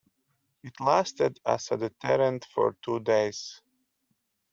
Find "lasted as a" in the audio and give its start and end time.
0.79-1.77